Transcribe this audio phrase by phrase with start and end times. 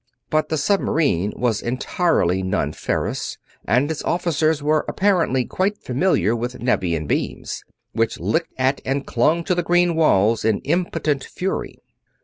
[0.31, 6.59] But the submarine was entirely non ferrous, and its officers were apparently quite familiar with
[6.59, 11.77] Nevian beams which licked at and clung to the green walls in impotent fury.